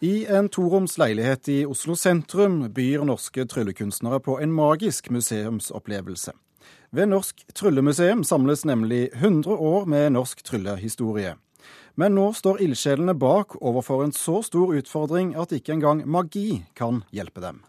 I 0.00 0.26
en 0.26 0.46
toroms 0.48 0.98
leilighet 0.98 1.48
i 1.48 1.64
Oslo 1.66 1.96
sentrum 1.98 2.60
byr 2.70 3.02
norske 3.02 3.42
tryllekunstnere 3.50 4.20
på 4.22 4.36
en 4.38 4.52
magisk 4.54 5.08
museumsopplevelse. 5.10 6.36
Ved 6.94 7.10
Norsk 7.10 7.42
Tryllemuseum 7.54 8.22
samles 8.24 8.62
nemlig 8.64 9.08
100 9.12 9.56
år 9.56 9.88
med 9.90 10.12
norsk 10.14 10.44
tryllehistorie. 10.46 11.34
Men 11.98 12.14
nå 12.14 12.28
står 12.30 12.62
ildsjelene 12.62 13.16
bak 13.18 13.56
overfor 13.58 14.04
en 14.04 14.14
så 14.14 14.38
stor 14.46 14.76
utfordring 14.78 15.34
at 15.34 15.56
ikke 15.56 15.74
engang 15.74 16.04
magi 16.06 16.62
kan 16.78 17.02
hjelpe 17.10 17.42
dem. 17.42 17.64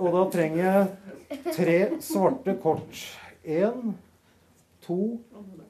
Og 0.00 0.16
da 0.16 0.24
trenger 0.32 0.64
jeg 0.64 1.54
tre 1.58 1.78
svarte 2.00 2.56
kort. 2.62 3.04
Én, 3.44 3.98
to, 4.88 5.18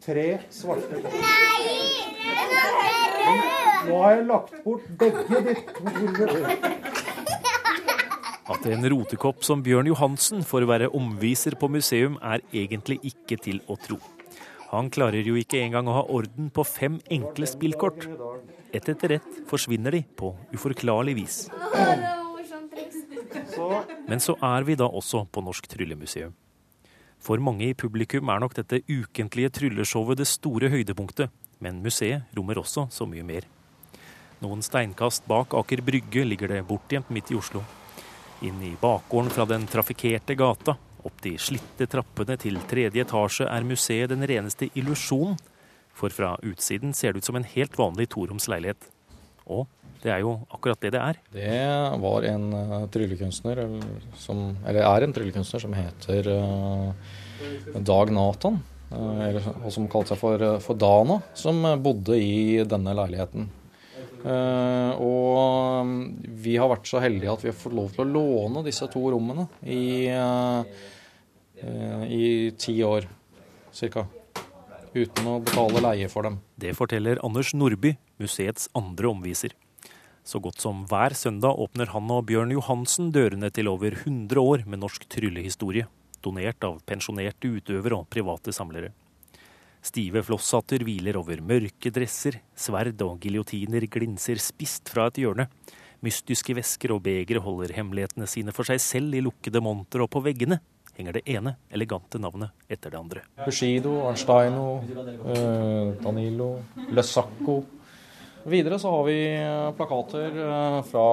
tre 0.05 0.39
svarte 0.55 1.03
kort. 1.03 1.15
Nå 3.89 3.97
har 4.03 4.15
jeg 4.15 4.27
lagt 4.29 4.55
bort 4.65 4.87
begge 5.01 5.41
ditt 5.49 5.73
At 8.49 8.69
en 8.71 8.87
rotekopp 8.95 9.43
som 9.45 9.63
Bjørn 9.65 9.91
Johansen 9.91 10.47
får 10.47 10.69
være 10.71 10.93
omviser 10.97 11.59
på 11.59 11.69
museum, 11.73 12.17
er 12.23 12.45
egentlig 12.55 13.01
ikke 13.11 13.37
til 13.43 13.61
å 13.67 13.77
tro. 13.83 13.99
Han 14.71 14.91
klarer 14.93 15.25
jo 15.25 15.37
ikke 15.41 15.61
engang 15.65 15.89
å 15.89 15.99
ha 15.99 16.07
orden 16.13 16.51
på 16.55 16.65
fem 16.69 16.99
enkle 17.11 17.49
spillkort. 17.49 18.07
Ett 18.73 18.89
etter 18.93 19.19
ett 19.19 19.39
forsvinner 19.49 19.97
de 19.97 20.03
på 20.17 20.35
uforklarlig 20.55 21.17
vis. 21.19 21.39
Men 24.09 24.21
så 24.21 24.37
er 24.45 24.69
vi 24.69 24.77
da 24.79 24.89
også 24.89 25.27
på 25.33 25.45
Norsk 25.45 25.69
Tryllemuseum. 25.73 26.37
For 27.21 27.43
mange 27.43 27.69
i 27.69 27.77
publikum 27.77 28.31
er 28.31 28.41
nok 28.43 28.55
dette 28.57 28.81
ukentlige 28.87 29.51
trylleshowet 29.59 30.21
det 30.21 30.29
store 30.31 30.71
høydepunktet, 30.73 31.33
men 31.61 31.83
museet 31.83 32.31
rommer 32.37 32.61
også 32.63 32.87
så 32.95 33.07
mye 33.11 33.27
mer. 33.27 33.47
Noen 34.39 34.63
steinkast 34.63 35.27
bak 35.27 35.55
Aker 35.59 35.83
Brygge 35.83 36.23
ligger 36.25 36.53
det 36.53 36.67
bortgjemt 36.69 37.11
midt 37.11 37.33
i 37.35 37.39
Oslo. 37.39 37.65
Inn 38.47 38.61
i 38.63 38.77
bakgården 38.79 39.33
fra 39.35 39.49
den 39.51 39.67
trafikkerte 39.67 40.37
gata, 40.39 40.77
opp 41.03 41.23
de 41.25 41.35
slitte 41.43 41.89
trappene 41.91 42.37
til 42.39 42.61
tredje 42.71 43.03
etasje, 43.03 43.49
er 43.51 43.67
museet 43.67 44.13
den 44.13 44.23
reneste 44.31 44.71
illusjonen. 44.79 45.35
For 45.99 46.15
fra 46.15 46.37
utsiden 46.47 46.95
ser 46.95 47.13
det 47.13 47.25
ut 47.25 47.27
som 47.27 47.39
en 47.41 47.49
helt 47.57 47.75
vanlig 47.79 48.13
toroms 48.15 48.47
leilighet. 48.47 48.79
Og 49.49 49.67
det 50.03 50.13
er 50.15 50.23
jo 50.23 50.37
akkurat 50.55 50.81
det 50.85 50.93
det 50.95 51.03
er. 51.03 51.21
Det 51.35 52.01
var 52.05 52.27
en 52.29 52.49
uh, 52.55 52.87
tryllekunstner, 52.95 53.65
som, 54.21 54.53
eller, 54.63 54.85
er 54.87 55.07
en 55.07 55.15
tryllekunstner, 55.17 55.65
som 55.65 55.75
heter 55.75 56.29
uh, 56.31 57.15
Dag 57.75 58.13
Nathan. 58.15 58.61
Uh, 58.93 59.23
eller, 59.27 59.49
og 59.65 59.73
som 59.75 59.89
kalte 59.91 60.15
seg 60.15 60.21
for, 60.21 60.45
for 60.65 60.79
Dana, 60.79 61.19
som 61.37 61.65
bodde 61.83 62.21
i 62.23 62.61
denne 62.69 62.95
leiligheten. 63.01 63.49
Uh, 64.19 64.99
og 64.99 65.83
um, 65.87 65.91
vi 66.43 66.57
har 66.59 66.71
vært 66.73 66.89
så 66.91 66.99
heldige 67.03 67.31
at 67.31 67.45
vi 67.45 67.53
har 67.53 67.59
fått 67.59 67.77
lov 67.77 67.93
til 67.95 68.03
å 68.03 68.09
låne 68.17 68.65
disse 68.67 68.89
to 68.91 69.03
rommene 69.15 69.45
i, 69.63 70.11
uh, 70.11 70.67
uh, 71.63 72.03
i 72.03 72.51
ti 72.59 72.75
år 72.83 73.07
ca. 73.79 74.05
Uten 74.97 75.29
å 75.31 75.37
betale 75.45 75.85
leie 75.85 76.09
for 76.11 76.27
dem. 76.27 76.41
Det 76.59 76.75
forteller 76.75 77.21
Anders 77.23 77.53
Nordby, 77.55 77.95
museets 78.21 78.69
andre 78.79 79.11
omviser. 79.11 79.55
Så 80.29 80.43
godt 80.45 80.61
som 80.61 80.83
hver 80.91 81.15
søndag 81.17 81.57
åpner 81.57 81.89
han 81.95 82.11
og 82.13 82.27
Bjørn 82.29 82.53
Johansen 82.53 83.13
dørene 83.15 83.49
til 83.55 83.71
over 83.71 83.95
100 83.97 84.41
år 84.43 84.65
med 84.69 84.83
norsk 84.83 85.07
tryllehistorie, 85.09 85.87
donert 86.21 86.65
av 86.69 86.83
pensjonerte 86.85 87.49
utøvere 87.49 88.03
og 88.03 88.11
private 88.13 88.53
samlere. 88.53 88.93
Stive 89.81 90.21
flosshatter 90.27 90.83
hviler 90.85 91.17
over 91.17 91.41
mørke 91.41 91.93
dresser, 91.95 92.41
sverd 92.59 93.01
og 93.07 93.23
giljotiner 93.23 93.87
glinser 93.89 94.41
spisst 94.43 94.91
fra 94.93 95.07
et 95.09 95.23
hjørne. 95.23 95.49
Mystiske 96.05 96.55
vesker 96.59 96.93
og 96.95 97.05
begre 97.07 97.41
holder 97.43 97.73
hemmelighetene 97.79 98.29
sine 98.31 98.53
for 98.55 98.69
seg 98.69 98.83
selv 98.83 99.17
i 99.17 99.23
lukkede 99.25 99.63
monter, 99.65 100.05
og 100.05 100.11
på 100.13 100.23
veggene 100.27 100.61
henger 100.99 101.17
det 101.17 101.25
ene 101.31 101.55
elegante 101.75 102.21
navnet 102.21 102.69
etter 102.69 102.93
det 102.93 102.99
andre. 102.99 103.25
Bushido, 103.47 103.95
Arnsteino, 104.11 104.83
eh, 104.83 105.95
Danilo, 106.03 106.59
Løsacco. 106.91 107.63
Videre 108.49 108.79
så 108.81 108.93
har 108.93 109.05
vi 109.09 109.19
eh, 109.37 109.73
plakater 109.77 110.41
eh, 110.45 110.79
fra 110.89 111.09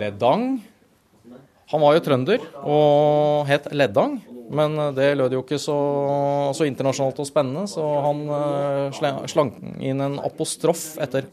Ledang. 0.00 0.50
Han 1.70 1.80
var 1.80 1.94
jo 1.96 2.02
trønder 2.04 2.44
og 2.60 3.48
het 3.48 3.70
Leddang. 3.72 4.18
Men 4.50 4.76
eh, 4.78 4.92
det 4.96 5.12
lød 5.18 5.36
jo 5.38 5.44
ikke 5.44 5.60
så, 5.62 5.78
så 6.56 6.66
internasjonalt 6.68 7.22
og 7.22 7.28
spennende, 7.28 7.66
så 7.70 7.86
han 8.06 8.26
slank 9.30 9.60
inn 9.78 10.02
en 10.04 10.18
apostrof 10.26 10.92
etter 11.02 11.30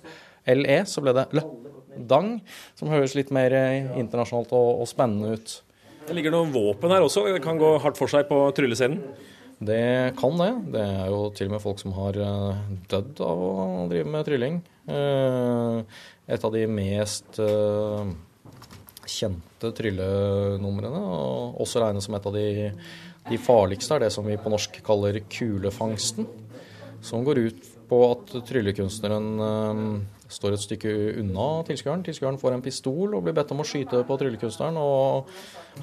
LE, 0.48 0.82
så 0.88 1.04
ble 1.04 1.14
det 1.18 1.28
L-dang, 1.36 2.38
som 2.78 2.92
høres 2.92 3.16
litt 3.18 3.34
mer 3.36 3.54
eh, 3.56 3.88
internasjonalt 4.00 4.54
og, 4.56 4.84
og, 4.84 4.90
spennende 4.90 5.36
ut. 5.36 5.56
Det 6.08 6.16
ligger 6.16 6.32
noen 6.32 6.54
våpen 6.54 6.94
her 6.94 7.04
også, 7.04 7.26
det 7.34 7.44
kan 7.44 7.60
gå 7.60 7.74
hardt 7.84 8.00
for 8.00 8.12
seg 8.12 8.30
på 8.30 8.40
tryllescenen? 8.56 9.02
Det 9.58 10.14
kan 10.20 10.38
det. 10.38 10.52
Det 10.76 10.86
er 10.86 11.08
jo 11.10 11.32
til 11.34 11.50
og 11.50 11.56
med 11.56 11.64
folk 11.64 11.80
som 11.82 11.96
har 11.98 12.20
dødd 12.92 13.22
av 13.26 13.42
å 13.42 13.88
drive 13.90 14.12
med 14.14 14.28
trylling. 14.28 14.62
Et 14.88 16.46
av 16.46 16.54
de 16.54 16.64
mest 16.70 17.40
kjente 19.08 19.72
tryllenumrene, 19.74 21.02
og 21.02 21.62
også 21.64 21.82
regnes 21.82 22.06
som 22.06 22.18
et 22.20 22.28
av 22.28 22.36
de 22.36 22.48
de 23.28 23.36
farligste 23.44 23.92
er 23.92 24.06
det 24.06 24.12
som 24.16 24.24
vi 24.24 24.38
på 24.40 24.52
norsk 24.52 24.78
kaller 24.86 25.18
kulefangsten, 25.28 26.28
som 27.04 27.26
går 27.28 27.42
ut 27.50 27.66
på 27.90 28.00
at 28.06 28.32
tryllekunstneren 28.48 29.28
står 30.32 30.56
et 30.56 30.64
stykke 30.64 30.94
unna 31.20 31.48
tilskueren. 31.68 32.06
Tilskueren 32.08 32.40
får 32.40 32.56
en 32.56 32.64
pistol 32.64 33.16
og 33.16 33.26
blir 33.26 33.36
bedt 33.36 33.52
om 33.56 33.64
å 33.64 33.68
skyte 33.68 34.04
på 34.08 34.20
tryllekunstneren, 34.22 34.80
og 34.80 35.28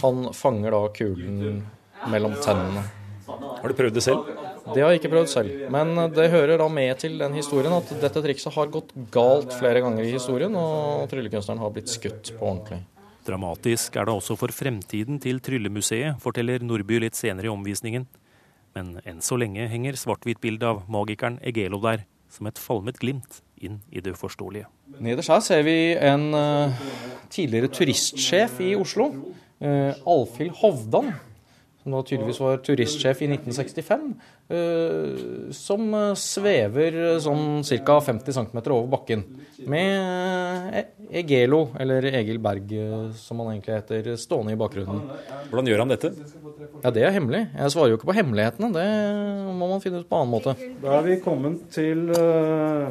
han 0.01 0.33
fanger 0.37 0.77
da 0.77 0.83
kulen 0.97 1.65
mellom 2.12 2.37
tennene. 2.45 3.03
Har 3.64 3.72
du 3.72 3.78
prøvd 3.78 3.94
det 3.97 4.02
selv? 4.04 4.26
Det 4.75 4.82
har 4.82 4.91
jeg 4.92 5.00
ikke 5.00 5.08
prøvd 5.14 5.30
selv. 5.32 5.52
Men 5.72 5.94
det 6.12 6.26
hører 6.34 6.58
da 6.60 6.66
med 6.69 6.98
til 7.00 7.14
den 7.16 7.32
historien 7.32 7.72
at 7.72 7.88
dette 8.02 8.20
trikset 8.26 8.52
har 8.52 8.69
gått 8.69 8.91
galt 9.14 9.56
flere 9.56 9.80
ganger 9.80 10.04
i 10.04 10.10
historien, 10.12 10.52
og 10.52 11.06
tryllekunstneren 11.08 11.62
har 11.64 11.72
blitt 11.72 11.88
skutt 11.88 12.34
på 12.36 12.44
ordentlig. 12.44 12.82
Dramatisk 13.25 13.97
er 13.97 14.04
det 14.04 14.19
også 14.19 14.36
for 14.36 14.52
fremtiden 14.52 15.16
til 15.16 15.41
Tryllemuseet, 15.41 16.20
forteller 16.20 16.60
Nordby 16.60 17.00
litt 17.06 17.16
senere 17.16 17.48
i 17.48 17.54
omvisningen. 17.54 18.04
Men 18.76 18.98
enn 19.00 19.25
så 19.25 19.41
lenge 19.41 19.64
henger 19.72 19.96
svart-hvitt-bildet 19.96 20.69
av 20.69 20.84
magikeren 20.92 21.41
Egelo 21.41 21.81
der, 21.81 22.04
som 22.28 22.52
et 22.52 22.60
falmet 22.60 23.00
glimt 23.00 23.41
inn 23.64 23.81
i 23.88 24.04
det 24.04 24.12
uforståelige. 24.12 24.69
Nederst 25.00 25.32
her 25.32 25.44
ser 25.46 25.64
vi 25.64 25.78
en 25.96 26.34
uh, 26.36 26.88
tidligere 27.32 27.72
turistsjef 27.72 28.60
i 28.60 28.75
Oslo, 28.76 29.08
uh, 29.64 29.94
Alfhild 30.04 30.52
Hovdan, 30.60 31.14
som 31.84 31.93
da 31.93 32.00
tydeligvis 32.00 32.39
var 32.41 32.62
turistsjef 32.65 33.19
i 33.21 33.27
1965, 33.28 34.05
uh, 34.49 35.50
som 35.53 35.91
uh, 35.93 36.15
svever 36.17 36.97
sånn 37.21 37.61
ca. 37.84 37.99
50 38.06 38.37
cm 38.39 38.61
over 38.72 38.89
bakken. 38.95 39.27
Med 39.69 40.81
Egelo, 41.12 41.67
eller 41.81 42.09
Egil 42.09 42.41
Berg 42.43 42.73
som 43.21 43.43
han 43.43 43.53
egentlig 43.53 43.77
heter, 43.77 44.11
stående 44.21 44.56
i 44.56 44.59
bakgrunnen. 44.61 45.05
Hvordan 45.50 45.69
gjør 45.71 45.84
han 45.84 45.93
dette? 45.93 46.11
Ja, 46.81 46.91
Det 46.91 47.05
er 47.05 47.15
hemmelig. 47.15 47.44
Jeg 47.53 47.77
svarer 47.77 47.93
jo 47.93 48.00
ikke 48.00 48.11
på 48.11 48.17
hemmelighetene. 48.17 48.73
Det 48.75 48.89
må 49.61 49.69
man 49.71 49.84
finne 49.84 50.03
ut 50.03 50.09
på 50.09 50.21
annen 50.21 50.33
måte. 50.33 50.56
Da 50.83 50.99
er 50.99 51.06
vi 51.06 51.21
kommet 51.25 51.69
til 51.73 52.11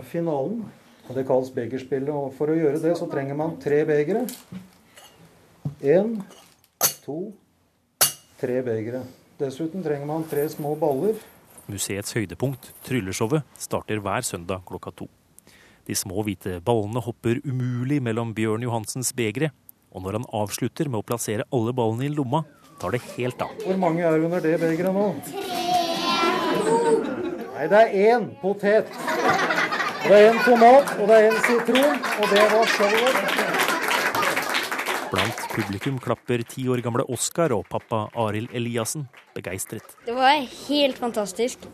finalen. 0.10 0.64
Det 1.14 1.28
kalles 1.28 1.52
begerspillet. 1.54 2.10
Og 2.14 2.34
for 2.38 2.54
å 2.54 2.58
gjøre 2.58 2.82
det 2.82 2.96
så 2.98 3.10
trenger 3.12 3.38
man 3.38 3.58
tre 3.62 3.84
begere. 3.90 4.26
Én, 5.84 6.18
to 7.04 7.20
tre 7.28 7.43
begre. 8.48 9.04
Dessuten 9.40 9.84
trenger 9.84 10.06
man 10.06 10.26
tre 10.28 10.44
små 10.52 10.76
baller. 10.80 11.16
Museets 11.72 12.12
høydepunkt, 12.14 12.74
trylleshowet, 12.84 13.44
starter 13.56 14.02
hver 14.04 14.26
søndag 14.28 14.66
klokka 14.68 14.92
to. 14.92 15.08
De 15.88 15.96
små 15.96 16.24
hvite 16.24 16.60
ballene 16.64 17.00
hopper 17.04 17.40
umulig 17.48 18.02
mellom 18.04 18.34
Bjørn 18.36 18.64
Johansens 18.64 19.14
begre, 19.16 19.52
og 19.92 20.04
når 20.04 20.20
han 20.20 20.28
avslutter 20.36 20.90
med 20.90 21.00
å 21.00 21.08
plassere 21.08 21.48
alle 21.56 21.74
ballene 21.76 22.08
i 22.08 22.12
lomma, 22.12 22.44
tar 22.80 22.92
det 22.96 23.02
helt 23.16 23.42
av. 23.42 23.52
Hvor 23.64 23.80
mange 23.80 24.04
er 24.04 24.28
under 24.28 24.44
det 24.44 24.58
begeret 24.60 24.96
nå? 24.96 25.08
Nei, 27.54 27.68
det 27.72 27.80
er 27.80 27.98
én 28.12 28.32
potet. 28.42 28.92
Det 30.04 30.16
er 30.20 30.34
en 30.34 30.42
tomat, 30.44 30.96
og 31.00 31.08
det 31.08 31.20
er 31.20 31.30
en 31.32 31.44
sitron, 31.48 32.02
og 32.20 32.34
det 32.36 32.48
var 32.52 32.74
showet. 32.76 33.63
Blant 35.14 35.42
publikum 35.54 36.00
klapper 36.02 36.42
ti 36.50 36.64
år 36.74 36.82
gamle 36.82 37.04
Oskar 37.14 37.54
og 37.54 37.68
pappa 37.70 38.08
Arild 38.18 38.54
Eliassen 38.58 39.04
begeistret. 39.36 39.94
Det 40.08 40.16
var 40.18 40.40
helt 40.42 40.98
fantastisk. 40.98 41.68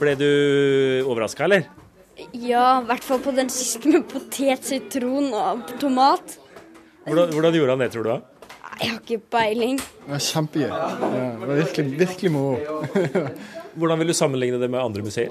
Ble 0.00 0.16
du 0.18 0.26
overraska, 1.06 1.46
eller? 1.46 1.68
Ja, 2.34 2.80
i 2.80 2.88
hvert 2.88 3.06
fall 3.06 3.22
på 3.22 3.30
den 3.36 3.52
siste 3.52 3.92
med 3.92 4.08
potet, 4.10 4.66
sitron 4.66 5.30
og 5.38 5.70
tomat. 5.78 6.34
Hvordan, 7.06 7.30
hvordan 7.36 7.60
gjorde 7.60 7.76
han 7.76 7.84
det, 7.84 7.90
tror 7.94 8.08
du? 8.08 8.10
da? 8.10 8.18
Jeg 8.78 8.90
har 8.90 8.98
ikke 9.04 9.20
peiling. 9.36 9.78
Det 9.78 10.10
var 10.16 10.24
kjempegøy. 10.26 10.66
Ja, 10.66 10.90
det 10.98 11.22
var 11.44 11.62
virkelig, 11.62 11.86
virkelig 12.02 12.32
moro. 12.34 12.82
hvordan 13.78 14.02
vil 14.02 14.10
du 14.10 14.18
sammenligne 14.18 14.58
det 14.58 14.70
med 14.70 14.82
andre 14.82 15.06
museer? 15.06 15.30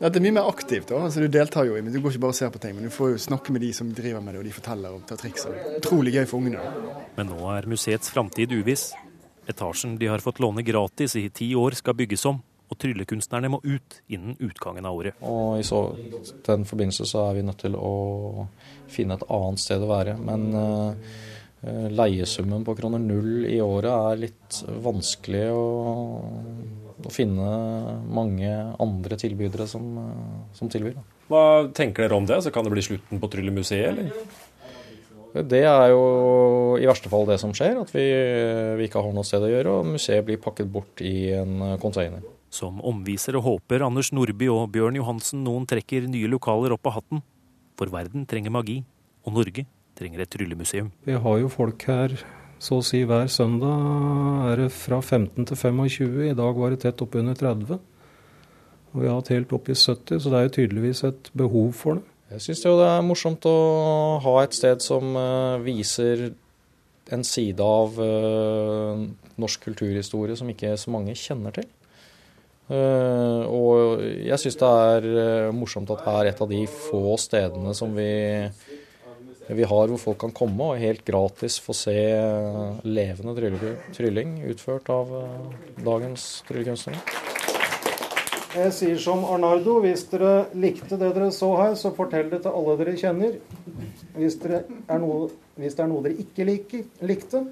Det 0.00 0.16
er 0.16 0.24
mye 0.24 0.32
mer 0.32 0.46
aktivt. 0.48 0.88
da, 0.88 1.02
altså 1.04 1.20
Du 1.20 1.28
deltar 1.28 1.66
jo 1.68 1.76
i, 1.76 1.82
men 1.84 1.92
du 1.92 2.00
går 2.00 2.14
ikke 2.14 2.22
bare 2.22 2.32
og 2.32 2.38
ser 2.38 2.50
på 2.50 2.60
ting. 2.62 2.72
Men 2.74 2.86
du 2.88 2.92
får 2.94 3.10
jo 3.12 3.18
snakke 3.20 3.52
med 3.52 3.60
de 3.60 3.72
som 3.76 3.90
driver 3.92 4.22
med 4.24 4.32
det, 4.34 4.40
og 4.40 4.46
de 4.48 4.52
forteller 4.56 4.94
og 4.96 5.02
tar 5.06 5.20
triks. 5.20 5.44
og 5.44 5.74
Utrolig 5.76 6.14
gøy 6.14 6.24
for 6.24 6.40
ungene. 6.40 6.62
Men 7.18 7.28
nå 7.28 7.40
er 7.52 7.68
museets 7.68 8.08
framtid 8.08 8.54
uviss. 8.56 8.94
Etasjen 9.50 9.98
de 10.00 10.08
har 10.08 10.24
fått 10.24 10.40
låne 10.40 10.64
gratis 10.64 11.18
i 11.20 11.26
ti 11.28 11.50
år 11.58 11.76
skal 11.76 11.98
bygges 11.98 12.24
om, 12.30 12.40
og 12.70 12.78
tryllekunstnerne 12.80 13.50
må 13.52 13.60
ut 13.60 13.98
innen 14.08 14.38
utgangen 14.40 14.88
av 14.88 14.96
året. 14.96 15.20
Og 15.20 15.60
i 15.60 15.66
så, 15.68 15.82
den 16.46 16.64
forbindelse 16.64 17.04
så 17.04 17.26
er 17.26 17.36
vi 17.36 17.44
nødt 17.44 17.60
til 17.60 17.76
å 17.76 18.46
finne 18.88 19.18
et 19.18 19.26
annet 19.28 19.60
sted 19.60 19.84
å 19.84 19.90
være. 19.90 20.16
Men 20.16 20.48
uh, 20.54 21.12
leiesummen 21.62 22.64
på 22.64 22.74
kroner 22.78 23.02
null 23.02 23.44
i 23.44 23.58
året 23.60 23.90
er 23.92 24.20
litt 24.22 24.60
vanskelig 24.80 25.46
å, 25.52 25.64
å 27.04 27.12
finne 27.12 27.48
mange 28.08 28.52
andre 28.80 29.18
tilbydere 29.20 29.66
som, 29.68 29.90
som 30.56 30.70
tilbyr. 30.72 30.96
Hva 31.28 31.42
tenker 31.76 32.06
dere 32.06 32.16
om 32.16 32.28
det? 32.28 32.40
Så 32.44 32.52
kan 32.54 32.64
det 32.64 32.72
bli 32.72 32.84
slutten 32.84 33.20
på 33.20 33.28
Tryllemuseet, 33.30 33.90
eller? 33.92 34.38
Det 35.46 35.60
er 35.62 35.92
jo 35.92 36.78
i 36.80 36.88
verste 36.88 37.10
fall 37.12 37.28
det 37.28 37.36
som 37.38 37.52
skjer, 37.54 37.76
at 37.78 37.92
vi, 37.94 38.06
vi 38.80 38.88
ikke 38.88 39.02
har 39.04 39.12
noe 39.14 39.26
sted 39.26 39.44
å 39.46 39.50
gjøre, 39.52 39.74
og 39.78 39.90
museet 39.92 40.24
blir 40.26 40.40
pakket 40.42 40.70
bort 40.72 41.02
i 41.06 41.30
en 41.36 41.76
container. 41.82 42.24
Som 42.50 42.80
omvisere 42.82 43.38
håper 43.38 43.84
Anders 43.86 44.10
Nordby 44.16 44.48
og 44.50 44.72
Bjørn 44.74 44.98
Johansen 44.98 45.44
noen 45.46 45.68
trekker 45.70 46.08
nye 46.10 46.30
lokaler 46.32 46.74
opp 46.74 46.90
av 46.90 46.96
hatten. 46.98 47.22
For 47.78 47.92
verden 47.92 48.24
trenger 48.26 48.50
magi, 48.56 48.80
og 49.22 49.36
Norge 49.36 49.68
trenger 50.00 50.24
et 50.24 50.32
tryllemuseum. 50.32 50.90
Vi 51.06 51.16
har 51.24 51.40
jo 51.42 51.52
folk 51.52 51.84
her 51.90 52.16
så 52.60 52.80
å 52.80 52.84
si 52.84 53.02
hver 53.08 53.28
søndag 53.32 54.50
er 54.50 54.64
det 54.64 54.70
fra 54.74 54.98
15 55.00 55.46
til 55.48 55.56
25. 55.56 56.18
I 56.28 56.36
dag 56.36 56.58
var 56.60 56.72
det 56.72 56.82
tett 56.82 57.00
oppunder 57.04 57.36
30. 57.38 57.80
Og 58.90 59.00
vi 59.00 59.08
har 59.08 59.16
hatt 59.20 59.32
helt 59.32 59.52
opp 59.56 59.70
i 59.70 59.76
70, 59.76 60.20
så 60.20 60.32
det 60.32 60.38
er 60.38 60.46
jo 60.48 60.54
tydeligvis 60.58 61.04
et 61.08 61.30
behov 61.36 61.72
for 61.78 62.00
det. 62.00 62.06
Jeg 62.34 62.44
syns 62.44 62.62
det 62.62 62.86
er 62.86 63.02
morsomt 63.02 63.46
å 63.48 63.56
ha 64.22 64.34
et 64.44 64.54
sted 64.54 64.82
som 64.84 65.16
viser 65.64 66.28
en 67.10 67.24
side 67.26 67.64
av 67.64 67.96
norsk 69.40 69.64
kulturhistorie 69.66 70.36
som 70.38 70.50
ikke 70.52 70.76
så 70.78 70.92
mange 70.94 71.16
kjenner 71.18 71.56
til. 71.56 71.66
Uh, 72.70 73.42
og 73.50 74.02
jeg 74.22 74.38
syns 74.38 74.60
det 74.60 74.68
er 74.70 75.50
morsomt 75.50 75.90
at 75.90 76.04
det 76.04 76.12
er 76.20 76.28
et 76.30 76.42
av 76.44 76.50
de 76.52 76.60
få 76.70 77.16
stedene 77.18 77.72
som 77.74 77.96
vi, 77.96 78.12
vi 79.56 79.66
har 79.66 79.90
hvor 79.90 80.00
folk 80.00 80.20
kan 80.22 80.34
komme 80.36 80.72
og 80.72 80.82
helt 80.82 81.04
gratis 81.06 81.58
få 81.62 81.74
se 81.76 81.96
uh, 82.14 82.78
levende 82.86 83.34
trylling 83.96 84.38
utført 84.50 84.90
av 84.94 85.12
dagens 85.84 86.30
tryllekunstnere. 86.48 87.02
Jeg 88.50 88.72
sier 88.74 88.96
som 88.98 89.20
Arnardo, 89.30 89.76
hvis 89.84 90.08
dere 90.10 90.48
likte 90.58 90.96
det 90.98 91.12
dere 91.14 91.28
så 91.30 91.52
her, 91.54 91.76
så 91.78 91.92
fortell 91.94 92.32
det 92.32 92.40
til 92.42 92.56
alle 92.58 92.74
dere 92.80 92.96
kjenner. 92.98 93.36
Hvis, 94.16 94.40
er 94.42 94.98
noe, 94.98 95.28
hvis 95.54 95.78
det 95.78 95.84
er 95.84 95.90
noe 95.92 96.02
dere 96.02 96.18
ikke 96.18 96.46
liker, 96.48 96.82
likte, 97.06 97.44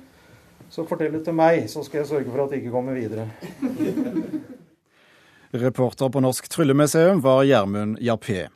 så 0.75 0.83
fortell 0.91 1.15
det 1.15 1.23
til 1.29 1.39
meg, 1.39 1.69
så 1.71 1.85
skal 1.87 2.03
jeg 2.03 2.11
sørge 2.11 2.33
for 2.33 2.43
at 2.43 2.51
det 2.51 2.59
ikke 2.65 2.75
kommer 2.75 2.99
videre. 2.99 3.29
Reporter 5.55 6.11
på 6.11 6.21
Norsk 6.21 6.51
Tryllemuseum 6.51 7.23
var 7.23 7.47
Gjermund 7.47 8.03
Jappé. 8.03 8.49